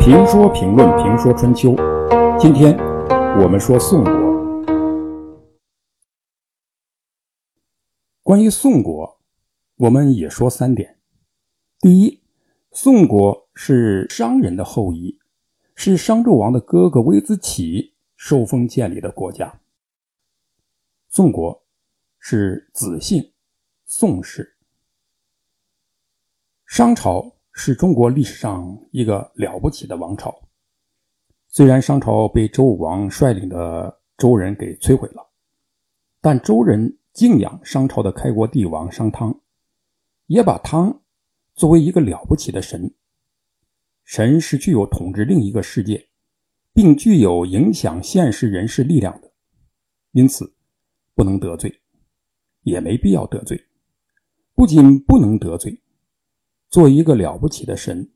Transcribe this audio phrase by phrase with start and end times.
[0.00, 1.76] 评说评论评说春秋，
[2.38, 2.74] 今天
[3.38, 4.12] 我们说宋国。
[8.22, 9.20] 关于宋国，
[9.76, 10.98] 我们也说三点：
[11.80, 12.22] 第一，
[12.72, 15.18] 宋国是商人的后裔，
[15.74, 19.60] 是商纣王的哥哥微子启受封建立的国家。
[21.10, 21.62] 宋国
[22.18, 23.32] 是子姓
[23.84, 24.56] 宋氏。
[26.64, 27.32] 商朝。
[27.56, 30.34] 是中国历史上一个了不起的王朝。
[31.46, 35.24] 虽然商朝被周武王率领的周人给摧毁了，
[36.20, 39.40] 但周人敬仰商朝的开国帝王商汤，
[40.26, 41.00] 也把汤
[41.54, 42.92] 作为一个了不起的神。
[44.02, 46.08] 神是具有统治另一个世界，
[46.72, 49.32] 并具有影响现实人事力量的，
[50.10, 50.52] 因此
[51.14, 51.80] 不能得罪，
[52.62, 53.64] 也没必要得罪。
[54.56, 55.80] 不仅不能得罪。
[56.74, 58.10] 做一个了不起的神，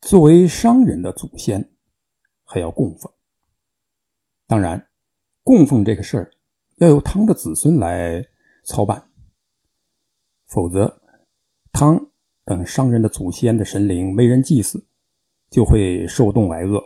[0.00, 1.72] 作为商人的祖先，
[2.44, 3.12] 还要供奉。
[4.46, 4.88] 当然，
[5.42, 6.30] 供奉这个事儿
[6.76, 8.24] 要由汤的子孙来
[8.62, 9.10] 操办，
[10.46, 11.02] 否则
[11.72, 12.12] 汤
[12.44, 14.86] 等商人的祖先的神灵没人祭祀，
[15.50, 16.80] 就会受冻挨饿。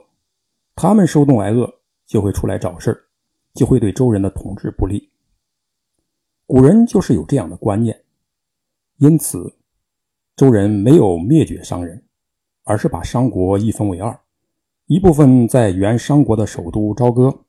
[0.74, 1.70] 他们受冻挨饿，
[2.06, 3.04] 就会出来找事儿，
[3.52, 5.12] 就会对周人的统治不利。
[6.46, 8.06] 古人就是有这样的观念，
[8.96, 9.54] 因此。
[10.36, 12.02] 周人没有灭绝商人，
[12.64, 14.18] 而是把商国一分为二，
[14.86, 17.44] 一部分在原商国的首都朝歌，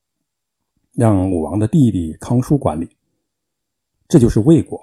[0.91, 2.87] 让武王的弟弟康叔管理，
[4.07, 4.77] 这就是魏国；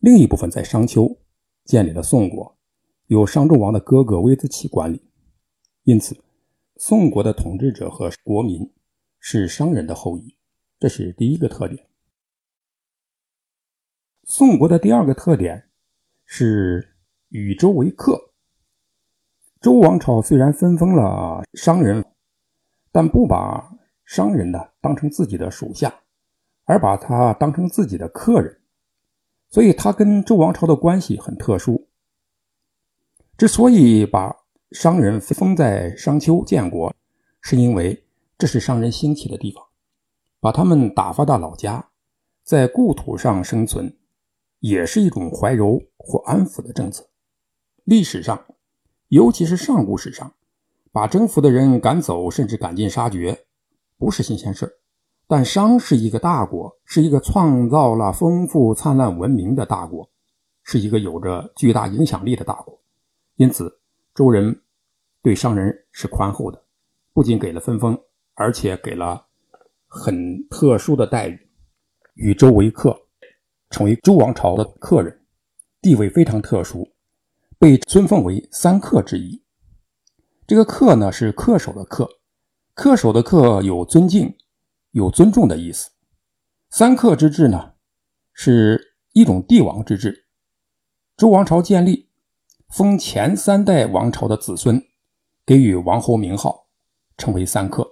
[0.00, 1.16] 另一部分在商丘
[1.64, 2.54] 建立了宋国，
[3.06, 5.00] 由商纣王的哥哥微子启管理。
[5.84, 6.14] 因此，
[6.76, 8.70] 宋国的统治者和国民
[9.18, 10.36] 是商人的后裔，
[10.78, 11.86] 这是第一个特点。
[14.24, 15.70] 宋国的第二个特点
[16.26, 16.91] 是。
[17.32, 18.30] 与周为客。
[19.60, 22.04] 周王朝虽然分封了商人，
[22.90, 23.72] 但不把
[24.04, 25.94] 商人呢当成自己的属下，
[26.64, 28.60] 而把他当成自己的客人，
[29.48, 31.88] 所以他跟周王朝的关系很特殊。
[33.38, 34.36] 之所以把
[34.72, 36.94] 商人封在商丘建国，
[37.40, 38.04] 是因为
[38.36, 39.64] 这是商人兴起的地方，
[40.38, 41.88] 把他们打发到老家，
[42.42, 43.96] 在故土上生存，
[44.58, 47.08] 也是一种怀柔或安抚的政策。
[47.84, 48.44] 历史上，
[49.08, 50.32] 尤其是上古史上，
[50.92, 53.44] 把征服的人赶走，甚至赶尽杀绝，
[53.98, 54.78] 不是新鲜事
[55.26, 60.08] 但商是一个大国，是一个创造了丰富灿烂文明的大国，
[60.62, 62.80] 是一个有着巨大影响力的大国。
[63.36, 63.80] 因此，
[64.14, 64.62] 周人
[65.22, 66.62] 对商人是宽厚的，
[67.12, 67.98] 不仅给了分封，
[68.34, 69.26] 而且给了
[69.88, 71.48] 很特殊的待遇，
[72.14, 72.96] 与周为客，
[73.70, 75.20] 成为周王朝的客人，
[75.80, 76.86] 地位非常特殊。
[77.62, 79.40] 被尊奉为三客之一。
[80.48, 82.08] 这个“客”呢，是恪守的“恪”，
[82.74, 84.36] 恪守的“恪”有尊敬、
[84.90, 85.92] 有尊重的意思。
[86.70, 87.74] 三客之制呢，
[88.32, 90.26] 是一种帝王之治。
[91.16, 92.08] 周王朝建立，
[92.68, 94.84] 封前三代王朝的子孙，
[95.46, 96.66] 给予王侯名号，
[97.16, 97.88] 称为三客。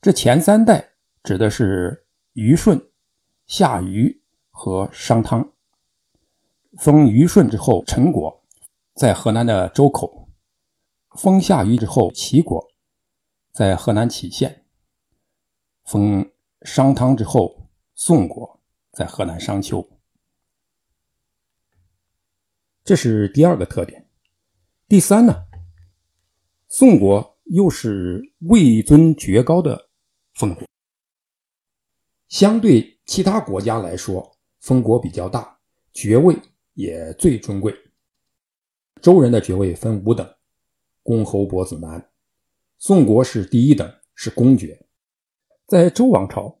[0.00, 2.80] 这前三代指的是虞舜、
[3.46, 5.52] 夏禹和商汤。
[6.78, 8.41] 封虞舜之后，陈国。
[8.94, 10.28] 在河南的周口，
[11.16, 12.72] 封夏禹之后，齐国
[13.50, 14.64] 在河南杞县；
[15.84, 16.30] 封
[16.60, 18.60] 商汤之后，宋国
[18.92, 19.88] 在河南商丘。
[22.84, 24.06] 这是第二个特点。
[24.86, 25.46] 第三呢，
[26.68, 29.88] 宋国又是位尊爵高的
[30.34, 30.68] 封国，
[32.28, 35.58] 相对其他国家来说，封国比较大，
[35.94, 36.36] 爵位
[36.74, 37.74] 也最尊贵。
[39.02, 40.36] 周人的爵位分五等：
[41.02, 42.08] 公、侯、伯、子、男。
[42.78, 44.86] 宋国是第一等，是公爵。
[45.66, 46.60] 在周王朝，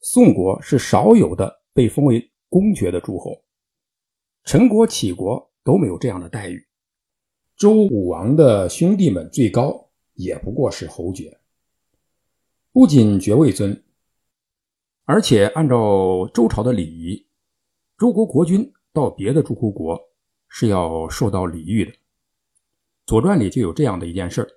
[0.00, 3.40] 宋国是少有的被封为公爵的诸侯。
[4.42, 6.66] 陈国、杞国都没有这样的待遇。
[7.56, 11.38] 周武王的兄弟们最高也不过是侯爵。
[12.72, 13.84] 不仅爵位尊，
[15.04, 17.28] 而且按照周朝的礼仪，
[17.96, 20.07] 周国国君到别的诸侯国。
[20.48, 21.92] 是要受到礼遇的，
[23.06, 24.48] 《左传》里就有这样的一件事儿：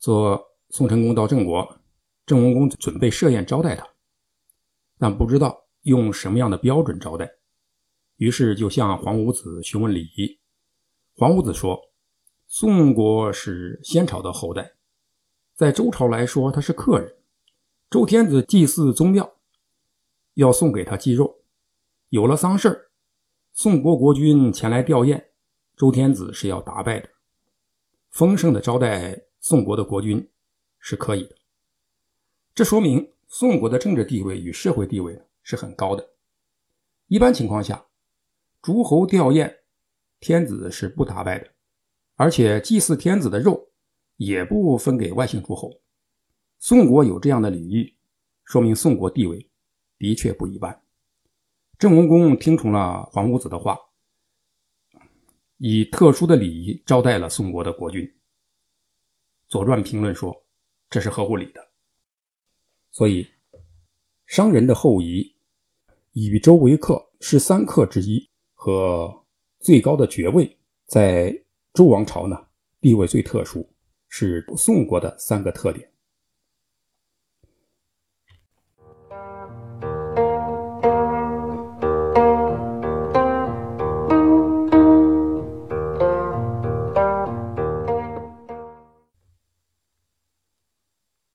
[0.00, 1.80] 说宋成公到郑国，
[2.26, 3.88] 郑文公准备设宴招待他，
[4.98, 7.30] 但不知道用什么样的标准招待，
[8.16, 10.38] 于是就向黄五子询问礼仪。
[11.16, 11.80] 黄五子说
[12.46, 14.72] ：“宋国是先朝的后代，
[15.54, 17.16] 在周朝来说他是客人。
[17.88, 19.36] 周天子祭祀宗庙，
[20.34, 21.38] 要送给他鸡肉。
[22.08, 22.90] 有了丧事儿。”
[23.56, 25.26] 宋国国君前来吊唁，
[25.76, 27.08] 周天子是要打拜的。
[28.10, 30.28] 丰盛的招待宋国的国君
[30.80, 31.36] 是可以的。
[32.52, 36.04] 这说明宋国的政治地位与社会地位是很高的。
[37.06, 37.86] 一般情况下，
[38.60, 39.58] 诸侯吊唁，
[40.18, 41.48] 天子是不打败的，
[42.16, 43.68] 而且祭祀天子的肉
[44.16, 45.70] 也不分给外姓诸侯。
[46.58, 47.94] 宋国有这样的礼遇，
[48.42, 49.48] 说明宋国地位
[49.96, 50.80] 的确不一般。
[51.78, 53.78] 郑文公听从了黄五子的话。
[55.58, 58.02] 以特殊的礼仪招待了宋国的国君。
[59.48, 60.44] 《左传》评论说
[60.90, 61.68] ：“这是合乎礼的。”
[62.90, 63.26] 所以，
[64.26, 65.34] 商人的后裔
[66.12, 69.24] 以周为客，是三客之一，和
[69.60, 71.32] 最高的爵位，在
[71.72, 72.46] 周王朝呢
[72.80, 73.66] 地位最特殊，
[74.08, 75.88] 是宋国的三个特点。